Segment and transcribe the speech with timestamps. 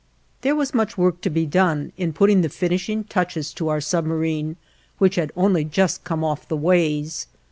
[0.41, 4.55] There was much work to be done in putting the finishing touches to our submarine,
[4.97, 7.27] which had only just come off the ways.